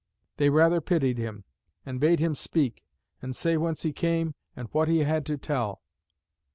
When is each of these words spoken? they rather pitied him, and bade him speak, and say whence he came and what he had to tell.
they 0.37 0.49
rather 0.49 0.81
pitied 0.81 1.19
him, 1.19 1.43
and 1.85 1.99
bade 1.99 2.19
him 2.19 2.33
speak, 2.33 2.83
and 3.21 3.35
say 3.35 3.55
whence 3.55 3.83
he 3.83 3.93
came 3.93 4.33
and 4.55 4.67
what 4.71 4.87
he 4.87 5.01
had 5.03 5.27
to 5.27 5.37
tell. 5.37 5.83